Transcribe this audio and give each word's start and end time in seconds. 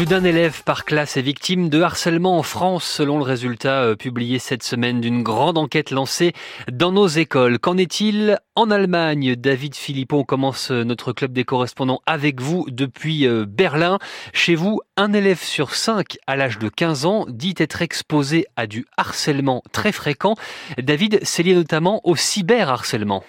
Plus 0.00 0.06
d'un 0.06 0.24
élève 0.24 0.62
par 0.64 0.86
classe 0.86 1.18
est 1.18 1.20
victime 1.20 1.68
de 1.68 1.82
harcèlement 1.82 2.38
en 2.38 2.42
France, 2.42 2.84
selon 2.84 3.18
le 3.18 3.22
résultat 3.22 3.82
euh, 3.82 3.96
publié 3.96 4.38
cette 4.38 4.62
semaine 4.62 5.02
d'une 5.02 5.22
grande 5.22 5.58
enquête 5.58 5.90
lancée 5.90 6.32
dans 6.72 6.90
nos 6.90 7.06
écoles. 7.06 7.58
Qu'en 7.58 7.76
est-il 7.76 8.38
en 8.56 8.70
Allemagne? 8.70 9.36
David 9.36 9.74
Philippon 9.74 10.24
commence 10.24 10.70
euh, 10.70 10.84
notre 10.84 11.12
club 11.12 11.34
des 11.34 11.44
correspondants 11.44 12.00
avec 12.06 12.40
vous 12.40 12.64
depuis 12.70 13.26
euh, 13.26 13.44
Berlin. 13.46 13.98
Chez 14.32 14.54
vous, 14.54 14.80
un 14.96 15.12
élève 15.12 15.42
sur 15.42 15.74
cinq 15.74 16.16
à 16.26 16.34
l'âge 16.34 16.58
de 16.58 16.70
15 16.70 17.04
ans 17.04 17.26
dit 17.28 17.54
être 17.58 17.82
exposé 17.82 18.46
à 18.56 18.66
du 18.66 18.86
harcèlement 18.96 19.62
très 19.70 19.92
fréquent. 19.92 20.34
David, 20.78 21.20
c'est 21.24 21.42
lié 21.42 21.54
notamment 21.54 22.00
au 22.04 22.16
cyberharcèlement. 22.16 23.22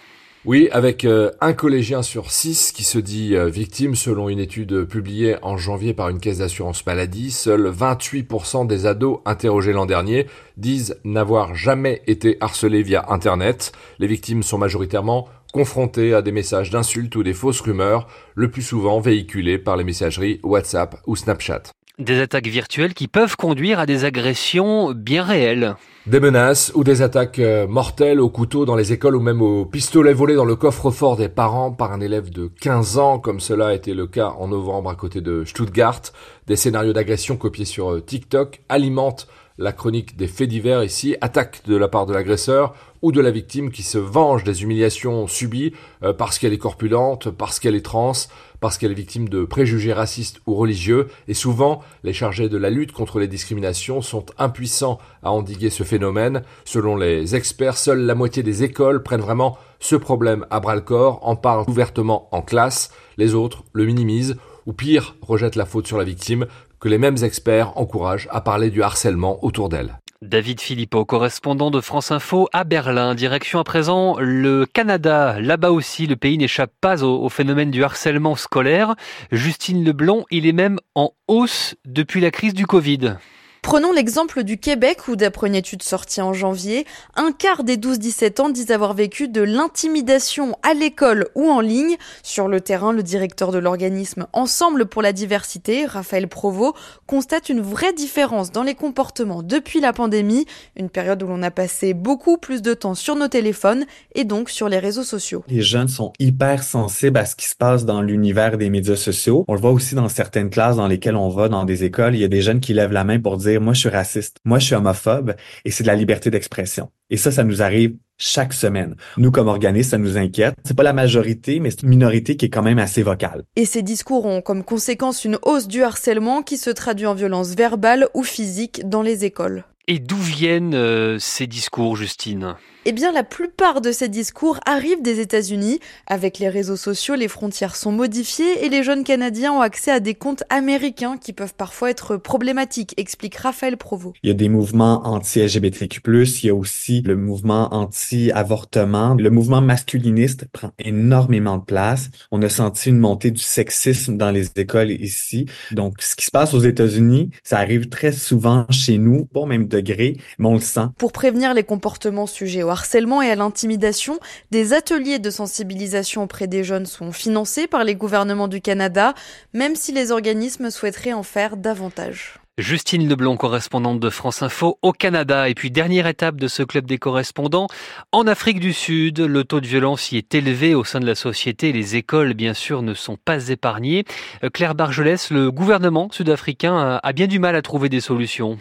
Oui, 0.44 0.70
avec 0.72 1.06
euh, 1.06 1.30
un 1.40 1.54
collégien 1.54 2.02
sur 2.02 2.32
six 2.32 2.72
qui 2.72 2.84
se 2.84 2.98
dit 2.98 3.36
euh, 3.36 3.48
victime 3.48 3.94
selon 3.94 4.28
une 4.28 4.40
étude 4.40 4.86
publiée 4.86 5.36
en 5.44 5.56
janvier 5.56 5.94
par 5.94 6.10
une 6.10 6.20
caisse 6.20 6.40
d'assurance 6.40 6.84
maladie. 6.84 7.30
Seuls 7.30 7.72
28% 7.72 8.66
des 8.66 8.88
ados 8.88 9.20
interrogés 9.26 9.72
l'an 9.72 9.86
dernier 9.86 10.26
disent 10.58 10.98
n'avoir 11.04 11.54
jamais 11.54 12.02
été 12.08 12.38
harcelés 12.40 12.82
via 12.82 13.06
Internet. 13.10 13.72
Les 14.00 14.08
victimes 14.08 14.42
sont 14.42 14.58
majoritairement 14.58 15.28
confrontées 15.54 16.16
à 16.16 16.24
des 16.24 16.32
messages 16.32 16.72
d'insultes 16.72 17.16
ou 17.16 17.22
des 17.22 17.34
fausses 17.34 17.62
rumeurs, 17.62 18.08
le 18.34 18.50
plus 18.50 18.64
souvent 18.64 19.00
véhiculées 19.00 19.60
par 19.60 19.78
les 19.78 19.84
messageries 19.84 20.40
WhatsApp 20.42 20.96
ou 21.06 21.16
Snapchat. 21.16 21.64
Des 22.00 22.20
attaques 22.20 22.48
virtuelles 22.48 22.96
qui 22.96 23.08
peuvent 23.08 23.36
conduire 23.36 23.80
à 23.80 23.86
des 23.86 24.06
agressions 24.06 24.92
bien 24.94 25.24
réelles. 25.24 25.76
Des 26.08 26.20
menaces 26.20 26.72
ou 26.74 26.84
des 26.84 27.04
attaques 27.04 27.38
euh, 27.38 27.68
mortelles 27.68 28.20
au 28.20 28.30
couteau 28.30 28.66
dans 28.66 28.76
les 28.76 28.92
écoles 28.92 29.16
ou 29.16 29.20
même 29.20 29.40
au 29.40 29.66
pistolet 29.66 30.14
volé 30.14 30.34
dans 30.34 30.46
le 30.46 30.56
coffre-fort 30.56 31.16
des 31.16 31.30
parents 31.30 31.72
par 31.72 31.94
un 31.94 32.02
élève 32.02 32.32
de 32.32 32.50
15 32.60 32.98
ans, 32.98 33.20
comme 33.20 33.40
cela 33.40 33.68
a 33.68 33.74
été 33.74 33.94
le 33.94 34.08
cas 34.08 34.34
en 34.40 34.48
novembre 34.48 34.90
à 34.90 34.96
côté 34.96 35.22
de 35.22 35.46
Stuttgart. 35.46 36.02
Des 36.48 36.56
scénarios 36.56 36.94
d'agression 36.94 37.38
copiés 37.38 37.66
sur 37.66 37.92
euh, 37.92 38.02
TikTok 38.02 38.64
alimentent 38.68 39.28
la 39.58 39.72
chronique 39.72 40.18
des 40.18 40.28
faits 40.28 40.50
divers 40.50 40.84
ici, 40.84 41.16
attaque 41.22 41.64
de 41.66 41.76
la 41.76 41.88
part 41.88 42.06
de 42.06 42.14
l'agresseur 42.14 42.74
ou 43.02 43.12
de 43.12 43.22
la 43.22 43.32
victime 43.32 43.72
qui 43.72 43.84
se 43.84 43.98
venge 43.98 44.44
des 44.44 44.64
humiliations 44.64 45.28
subies 45.28 45.74
euh, 46.04 46.14
parce 46.14 46.38
qu'elle 46.38 46.54
est 46.54 46.58
corpulente, 46.58 47.30
parce 47.30 47.60
qu'elle 47.60 47.76
est 47.76 47.86
trans, 47.86 48.14
parce 48.60 48.78
qu'elle 48.78 48.92
est 48.92 48.96
victime 48.96 49.28
de 49.28 49.44
préjugés 49.44 49.94
racistes 49.94 50.40
ou 50.46 50.56
religieux, 50.56 51.08
et 51.28 51.34
souvent 51.34 51.82
les 52.04 52.14
chargés 52.14 52.50
de 52.50 52.58
la 52.58 52.70
lutte 52.70 52.92
contre 52.92 53.20
les 53.20 53.28
discriminations 53.28 54.02
sont 54.02 54.26
impuissants 54.38 55.00
à 55.24 55.32
endiguer 55.32 55.70
ce 55.70 55.84
phénomène. 55.84 56.44
Selon 56.64 56.96
les 56.96 57.36
experts, 57.36 57.78
seule 57.78 58.02
la 58.02 58.16
moitié 58.16 58.44
des 58.44 58.64
écoles 58.64 59.04
prennent 59.04 59.22
vraiment 59.22 59.58
ce 59.80 59.96
problème 59.96 60.46
à 60.52 60.60
bras 60.60 60.76
le 60.76 60.82
corps, 60.82 61.20
en 61.28 61.36
parlent 61.36 61.66
ouvertement 61.68 62.30
en 62.32 62.42
classe, 62.42 62.92
les 63.18 63.34
autres 63.34 63.64
le 63.74 63.86
minimisent 63.86 64.38
ou 64.68 64.74
pire, 64.74 65.16
rejettent 65.22 65.56
la 65.56 65.66
faute 65.66 65.88
sur 65.88 65.98
la 65.98 66.04
victime, 66.04 66.46
que 66.82 66.90
les 66.90 66.98
mêmes 66.98 67.24
experts 67.24 67.78
encouragent 67.78 68.28
à 68.32 68.42
parler 68.42 68.70
du 68.72 68.84
harcèlement 68.84 69.44
autour 69.46 69.70
d'elle. 69.70 70.00
David 70.24 70.62
Philippot, 70.62 71.04
correspondant 71.04 71.72
de 71.72 71.82
France 71.82 72.12
Info 72.12 72.48
à 72.54 72.64
Berlin. 72.64 73.16
Direction 73.16 73.60
à 73.60 73.64
présent 73.64 74.18
le 74.20 74.66
Canada. 74.66 75.40
Là-bas 75.40 75.72
aussi, 75.72 76.06
le 76.06 76.16
pays 76.16 76.38
n'échappe 76.38 76.74
pas 76.80 77.04
au, 77.04 77.28
phénomène 77.30 77.72
du 77.72 77.84
harcèlement 77.84 78.36
scolaire. 78.36 78.96
Justine 79.32 79.84
Leblond, 79.84 80.26
il 80.30 80.46
est 80.46 80.54
même 80.54 80.78
en 80.94 81.12
hausse 81.28 81.76
depuis 81.86 82.22
la 82.22 82.30
crise 82.30 82.54
du 82.54 82.68
Covid. 82.68 83.16
Prenons 83.64 83.94
l'exemple 83.94 84.44
du 84.44 84.58
Québec 84.58 85.08
où, 85.08 85.16
d'après 85.16 85.46
une 85.46 85.54
étude 85.54 85.84
sortie 85.84 86.20
en 86.20 86.34
janvier, 86.34 86.88
un 87.16 87.32
quart 87.32 87.64
des 87.64 87.78
12-17 87.78 88.42
ans 88.42 88.50
disent 88.50 88.72
avoir 88.72 88.96
vécu 88.96 89.28
de 89.28 89.42
l'intimidation 89.42 90.58
à 90.64 90.74
l'école 90.74 91.28
ou 91.36 91.48
en 91.48 91.62
ligne. 91.62 91.96
Sur 92.24 92.48
le 92.48 92.60
terrain, 92.60 92.92
le 92.92 93.04
directeur 93.04 93.52
de 93.52 93.60
l'organisme 93.60 94.26
Ensemble 94.34 94.88
pour 94.88 95.04
la 95.04 95.14
diversité, 95.14 95.86
Raphaël 95.86 96.28
Provost, 96.28 96.74
constate 97.06 97.50
une 97.50 97.62
vraie 97.62 97.94
différence 97.94 98.52
dans 98.52 98.64
les 98.64 98.74
comportements 98.74 99.44
depuis 99.44 99.80
la 99.80 99.94
pandémie, 99.94 100.48
une 100.76 100.90
période 100.90 101.22
où 101.22 101.28
l'on 101.28 101.44
a 101.44 101.52
passé 101.52 101.94
beaucoup 101.94 102.40
plus 102.40 102.64
de 102.64 102.74
temps 102.74 102.96
sur 102.96 103.16
nos 103.16 103.28
téléphones 103.28 103.86
et 104.16 104.24
donc 104.24 104.50
sur 104.50 104.70
les 104.70 104.80
réseaux 104.80 105.04
sociaux. 105.04 105.44
Les 105.48 105.62
jeunes 105.62 105.88
sont 105.88 106.14
hyper 106.18 106.64
sensibles 106.64 107.20
à 107.20 107.26
ce 107.26 107.36
qui 107.36 107.46
se 107.46 107.56
passe 107.56 107.86
dans 107.86 108.02
l'univers 108.02 108.58
des 108.58 108.72
médias 108.72 108.96
sociaux. 108.96 109.46
On 109.48 109.54
le 109.54 109.62
voit 109.62 109.72
aussi 109.72 109.94
dans 109.94 110.10
certaines 110.10 110.50
classes 110.50 110.78
dans 110.78 110.88
lesquelles 110.88 111.16
on 111.16 111.30
va, 111.30 111.48
dans 111.48 111.64
des 111.64 111.84
écoles, 111.84 112.16
il 112.16 112.22
y 112.22 112.26
a 112.26 112.28
des 112.28 112.42
jeunes 112.42 112.60
qui 112.60 112.74
lèvent 112.74 112.92
la 112.92 113.04
main 113.04 113.20
pour 113.20 113.38
dire 113.38 113.51
moi 113.60 113.74
je 113.74 113.82
suis 113.82 113.90
raciste, 113.90 114.38
moi 114.46 114.60
je 114.60 114.66
suis 114.66 114.76
homophobe 114.76 115.36
et 115.66 115.72
c'est 115.72 115.84
de 115.84 115.88
la 115.88 115.96
liberté 115.96 116.30
d'expression. 116.30 116.90
Et 117.10 117.18
ça, 117.18 117.30
ça 117.30 117.44
nous 117.44 117.62
arrive 117.62 117.96
chaque 118.18 118.54
semaine. 118.54 118.96
Nous, 119.18 119.32
comme 119.32 119.48
organisme, 119.48 119.90
ça 119.92 119.98
nous 119.98 120.18
inquiète. 120.18 120.56
C'est 120.64 120.78
pas 120.78 120.84
la 120.84 120.94
majorité, 120.94 121.60
mais 121.60 121.72
c'est 121.72 121.84
une 121.84 121.90
minorité 121.90 122.38
qui 122.38 122.46
est 122.46 122.50
quand 122.50 122.62
même 122.62 122.80
assez 122.80 123.04
vocale. 123.04 123.44
Et 123.56 123.66
ces 123.66 123.82
discours 123.82 124.26
ont 124.26 124.42
comme 124.42 124.64
conséquence 124.64 125.26
une 125.26 125.38
hausse 125.42 125.68
du 125.68 125.84
harcèlement 125.84 126.42
qui 126.42 126.58
se 126.58 126.70
traduit 126.70 127.08
en 127.08 127.14
violence 127.14 127.56
verbale 127.56 128.08
ou 128.14 128.24
physique 128.24 128.88
dans 128.88 129.02
les 129.02 129.26
écoles. 129.26 129.66
Et 129.88 130.00
d'où 130.00 130.16
viennent 130.16 130.76
euh, 130.76 131.18
ces 131.20 131.48
discours, 131.48 131.98
Justine? 131.98 132.56
Eh 132.86 132.94
bien, 132.94 133.12
la 133.12 133.24
plupart 133.24 133.80
de 133.80 133.92
ces 133.92 134.10
discours 134.10 134.60
arrivent 134.66 135.04
des 135.04 135.20
États-Unis. 135.20 135.80
Avec 136.08 136.40
les 136.40 136.50
réseaux 136.50 136.76
sociaux, 136.76 137.14
les 137.14 137.28
frontières 137.28 137.76
sont 137.76 137.92
modifiées 137.92 138.66
et 138.66 138.70
les 138.70 138.82
jeunes 138.82 139.04
Canadiens 139.04 139.54
ont 139.54 139.62
accès 139.62 139.92
à 139.92 140.00
des 140.00 140.16
comptes 140.16 140.44
américains 140.50 141.18
qui 141.18 141.32
peuvent 141.32 141.54
parfois 141.54 141.92
être 141.92 142.18
problématiques, 142.18 142.96
explique 142.98 143.36
Raphaël 143.36 143.78
Provo. 143.78 144.14
Il 144.24 144.30
y 144.30 144.32
a 144.32 144.36
des 144.36 144.50
mouvements 144.50 145.06
anti-LGBTQ+, 145.06 146.02
il 146.44 146.48
y 146.48 146.50
a 146.50 146.56
aussi 146.56 147.02
le 147.02 147.16
mouvement 147.16 147.72
anti-avortement. 147.72 149.14
Le 149.14 149.30
mouvement 149.30 149.62
masculiniste 149.62 150.46
prend 150.52 150.72
énormément 150.80 151.58
de 151.58 151.66
place. 151.66 152.10
On 152.32 152.42
a 152.42 152.50
senti 152.50 152.90
une 152.90 152.98
montée 152.98 153.30
du 153.30 153.44
sexisme 153.44 154.18
dans 154.18 154.32
les 154.32 154.48
écoles 154.56 154.90
ici. 154.90 155.46
Donc, 155.72 156.02
ce 156.02 156.16
qui 156.16 156.26
se 156.26 156.32
passe 156.32 156.56
aux 156.56 156.62
États-Unis, 156.62 157.30
ça 157.44 157.60
arrive 157.60 157.90
très 157.90 158.12
souvent 158.12 158.66
chez 158.72 158.98
nous, 158.98 159.26
pas 159.26 159.42
au 159.42 159.46
même 159.46 159.68
degré, 159.68 160.18
mais 160.40 160.48
on 160.48 160.56
le 160.56 160.62
sent. 160.62 160.88
Pour 160.98 161.12
prévenir 161.12 161.54
les 161.54 161.64
comportements 161.64 162.26
sujets 162.26 162.64
harcèlement 162.72 163.22
et 163.22 163.30
à 163.30 163.36
l'intimidation, 163.36 164.20
des 164.50 164.74
ateliers 164.74 165.20
de 165.20 165.30
sensibilisation 165.30 166.24
auprès 166.24 166.48
des 166.48 166.64
jeunes 166.64 166.86
sont 166.88 167.12
financés 167.12 167.68
par 167.68 167.84
les 167.84 167.96
gouvernements 167.96 168.48
du 168.48 168.62
Canada, 168.62 169.14
même 169.54 169.76
si 169.76 169.92
les 169.92 170.12
organismes 170.12 170.72
souhaiteraient 170.72 171.14
en 171.14 171.24
faire 171.24 171.58
davantage. 171.58 172.41
Justine 172.58 173.08
Leblond, 173.08 173.38
correspondante 173.38 174.02
de 174.02 174.10
France 174.10 174.44
Info 174.44 174.78
au 174.82 174.92
Canada. 174.92 175.48
Et 175.48 175.54
puis 175.54 175.72
dernière 175.72 176.06
étape 176.06 176.36
de 176.36 176.50
ce 176.50 176.64
club 176.64 176.86
des 176.86 176.98
correspondants, 176.98 177.68
en 178.12 178.28
Afrique 178.28 178.60
du 178.60 178.74
Sud, 178.74 179.20
le 179.20 179.46
taux 179.46 179.62
de 179.62 179.68
violence 179.68 180.12
y 180.12 180.18
est 180.18 180.36
élevé 180.36 180.76
au 180.76 180.84
sein 180.84 181.00
de 181.00 181.06
la 181.06 181.16
société. 181.16 181.72
Les 181.72 181.96
écoles, 181.96 182.34
bien 182.34 182.54
sûr, 182.54 182.82
ne 182.82 182.94
sont 182.94 183.16
pas 183.16 183.48
épargnées. 183.48 184.04
Euh, 184.44 184.50
Claire 184.50 184.76
Bargelès, 184.76 185.32
le 185.32 185.50
gouvernement 185.50 186.10
sud-africain 186.12 187.00
a 187.02 187.14
bien 187.14 187.28
du 187.28 187.40
mal 187.40 187.56
à 187.56 187.62
trouver 187.62 187.88
des 187.88 188.02
solutions. 188.02 188.58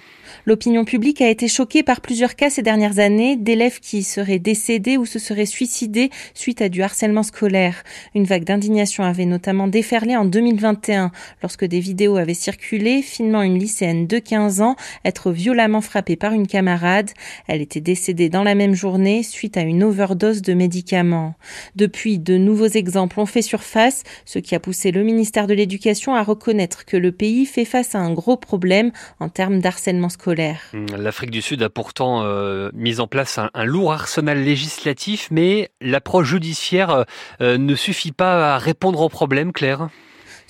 L'opinion 0.47 0.84
publique 0.84 1.21
a 1.21 1.29
été 1.29 1.49
choquée 1.49 1.83
par 1.83 2.00
plusieurs 2.00 2.34
cas 2.34 2.50
ces 2.50 2.62
dernières 2.62 2.99
années 2.99 3.37
d'élèves 3.37 3.81
qui 3.81 4.03
seraient 4.03 4.39
décédés 4.39 4.97
ou 4.97 5.06
se 5.06 5.19
seraient 5.19 5.47
suicidés 5.47 6.11
suite 6.34 6.62
à 6.62 6.69
du 6.69 6.83
harcèlement 6.83 7.23
scolaire. 7.23 7.83
Une 8.15 8.25
vague 8.25 8.45
d'indignation 8.45 9.05
avait 9.05 9.27
notamment 9.27 9.69
déferlé 9.69 10.17
en 10.17 10.25
2021 10.25 11.11
lorsque 11.43 11.65
des 11.65 11.81
vidéos 11.81 12.17
avaient 12.17 12.34
circulé 12.34 13.03
filmant 13.03 13.43
une 13.43 13.59
de 13.81 14.19
15 14.19 14.61
ans 14.61 14.77
être 15.05 15.33
violemment 15.33 15.81
frappée 15.81 16.17
par 16.17 16.33
une 16.33 16.47
camarade. 16.47 17.11
Elle 17.47 17.63
était 17.63 17.81
décédée 17.81 18.29
dans 18.29 18.43
la 18.43 18.55
même 18.55 18.75
journée 18.75 19.23
suite 19.23 19.57
à 19.57 19.63
une 19.63 19.83
overdose 19.83 20.43
de 20.43 20.53
médicaments. 20.53 21.35
Depuis, 21.77 22.19
de 22.19 22.37
nouveaux 22.37 22.67
exemples 22.67 23.19
ont 23.21 23.27
fait 23.27 23.43
surface, 23.43 24.03
ce 24.27 24.39
qui 24.39 24.55
a 24.55 24.61
poussé 24.61 24.91
le 24.91 25.03
ministère 25.03 25.47
de 25.47 25.55
l'Éducation 25.55 26.15
à 26.15 26.23
reconnaître 26.23 26.85
que 26.85 26.97
le 26.97 27.13
pays 27.13 27.47
fait 27.47 27.65
face 27.65 27.95
à 27.95 27.99
un 27.99 28.13
gros 28.13 28.37
problème 28.37 28.93
en 29.19 29.29
termes 29.29 29.61
d'harcèlement 29.61 30.11
scolaire. 30.11 30.61
Mmh, 30.75 30.97
L'Afrique 30.99 31.31
du 31.31 31.41
Sud 31.41 31.62
a 31.62 31.71
pourtant 31.71 32.23
euh, 32.23 32.71
mis 32.75 33.01
en 33.01 33.07
place 33.07 33.39
un, 33.39 33.65
lourd 33.65 33.93
arsenal 33.93 34.43
législatif, 34.43 35.29
mais 35.31 35.71
l'approche 35.81 36.29
judiciaire 36.29 37.07
euh, 37.41 37.57
ne 37.57 37.75
suffit 37.75 38.12
pas 38.12 38.55
à 38.55 38.59
répondre 38.59 39.01
au 39.01 39.09
problème, 39.09 39.53
Claire. 39.53 39.89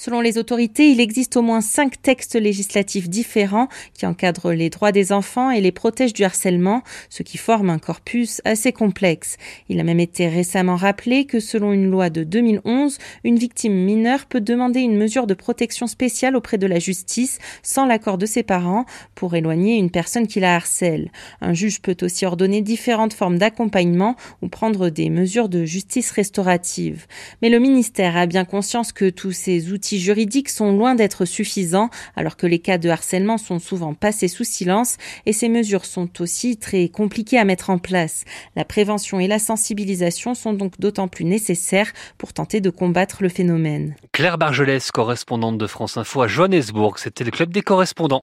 Selon 0.03 0.23
les 0.23 0.39
autorités, 0.39 0.91
il 0.91 0.99
existe 0.99 1.37
au 1.37 1.43
moins 1.43 1.61
cinq 1.61 2.01
textes 2.01 2.35
législatifs 2.35 3.11
différents 3.11 3.69
qui 3.93 4.07
encadrent 4.07 4.53
les 4.53 4.71
droits 4.71 4.93
des 4.93 5.13
enfants 5.13 5.51
et 5.51 5.61
les 5.61 5.73
protègent 5.73 6.15
du 6.15 6.25
harcèlement, 6.25 6.83
ce 7.11 7.23
qui 7.23 7.37
forme 7.37 7.69
un 7.69 7.79
corpus 7.79 8.41
assez 8.47 8.73
complexe. 8.73 9.37
Il 9.69 9.79
a 9.79 9.85
même 9.85 10.01
été 10.01 10.27
récemment 10.27 10.77
rappelé 10.77 11.27
que 11.27 11.39
selon 11.39 11.75
une 11.75 11.91
loi 11.91 12.09
de 12.09 12.25
2011, 12.25 12.97
une 13.25 13.37
victime 13.37 13.75
mineure 13.75 14.25
peut 14.25 14.41
demander 14.41 14.81
une 14.81 14.97
mesure 14.97 15.27
de 15.27 15.35
protection 15.35 15.87
spéciale 15.87 16.35
auprès 16.35 16.57
de 16.57 16.67
la 16.67 16.79
justice 16.79 17.39
sans 17.63 17.85
l'accord 17.85 18.17
de 18.17 18.25
ses 18.25 18.43
parents 18.43 18.87
pour 19.15 19.35
éloigner 19.35 19.77
une 19.77 19.91
personne 19.91 20.27
qui 20.27 20.41
la 20.41 20.57
harcèle. 20.57 21.13
Un 21.43 21.53
juge 21.53 21.83
peut 21.83 21.99
aussi 22.01 22.25
ordonner 22.25 22.63
différentes 22.63 23.13
formes 23.13 23.37
d'accompagnement 23.37 24.17
ou 24.41 24.49
prendre 24.49 24.89
des 24.89 25.11
mesures 25.11 25.51
de 25.51 25.67
justice 25.67 26.11
restaurative. 26.11 27.07
Mais 27.43 27.51
le 27.51 27.59
ministère 27.59 28.17
a 28.17 28.25
bien 28.25 28.47
conscience 28.47 28.93
que 28.93 29.11
tous 29.11 29.33
ces 29.33 29.71
outils 29.75 29.90
outils 29.91 30.01
juridiques 30.01 30.51
sont 30.51 30.71
loin 30.71 30.95
d'être 30.95 31.25
suffisants, 31.25 31.91
alors 32.15 32.37
que 32.37 32.47
les 32.47 32.61
cas 32.61 32.79
de 32.79 32.89
harcèlement 32.89 33.39
sont 33.39 33.59
souvent 33.59 33.93
passés 33.93 34.29
sous 34.29 34.45
silence 34.45 34.99
et 35.27 35.33
ces 35.33 35.49
mesures 35.49 35.85
sont 35.85 36.09
aussi 36.21 36.57
très 36.59 36.89
compliquées 36.89 37.39
à 37.39 37.45
mettre 37.45 37.71
en 37.71 37.79
place. 37.79 38.25
La 38.55 38.65
prévention 38.65 39.19
et 39.19 39.27
la 39.27 39.41
sensibilisation 39.41 40.35
sont 40.35 40.53
donc 40.53 40.79
d'autant 40.79 41.09
plus 41.09 41.25
nécessaires 41.25 41.91
pour 42.19 42.33
tenter 42.33 42.61
de 42.61 42.71
combattre 42.71 43.23
le 43.23 43.29
phénomène. 43.29 43.97
Claire 44.13 44.39
Bargelès, 44.39 44.93
correspondante 44.93 45.59
de 45.59 45.67
France 45.67 45.97
Info 45.97 46.23
à 46.23 46.29
Johannesburg, 46.29 46.99
c'était 46.99 47.25
le 47.25 47.33
club 47.33 47.53
des 47.53 47.63
correspondants. 47.63 48.19